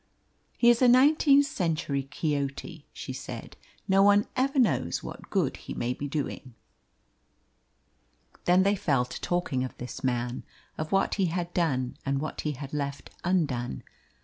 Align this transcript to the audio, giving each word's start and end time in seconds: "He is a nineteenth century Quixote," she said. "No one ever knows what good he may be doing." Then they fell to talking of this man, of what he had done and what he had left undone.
"He 0.57 0.71
is 0.71 0.81
a 0.81 0.87
nineteenth 0.87 1.45
century 1.45 2.01
Quixote," 2.01 2.87
she 2.91 3.13
said. 3.13 3.55
"No 3.87 4.01
one 4.01 4.25
ever 4.35 4.57
knows 4.57 5.03
what 5.03 5.29
good 5.29 5.57
he 5.57 5.75
may 5.75 5.93
be 5.93 6.07
doing." 6.07 6.55
Then 8.45 8.63
they 8.63 8.75
fell 8.75 9.05
to 9.05 9.21
talking 9.21 9.63
of 9.63 9.77
this 9.77 10.03
man, 10.03 10.41
of 10.75 10.91
what 10.91 11.13
he 11.21 11.27
had 11.27 11.53
done 11.53 11.97
and 12.03 12.19
what 12.19 12.41
he 12.41 12.53
had 12.53 12.73
left 12.73 13.11
undone. 13.23 13.83